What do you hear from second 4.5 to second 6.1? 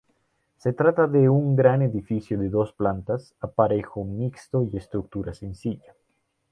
y estructura sencilla.